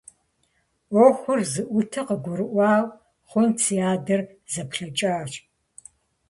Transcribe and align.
Ӏуэхур 0.89 1.39
зыӀутыр 1.51 2.05
къыгурыӀуа 2.07 2.71
хъунт, 3.29 3.57
си 3.63 3.77
адэр 3.91 4.21
зэплъэкӀащ… 4.51 5.31